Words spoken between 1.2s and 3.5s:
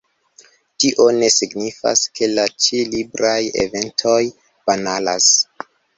signifas, ke la ĉi-libraj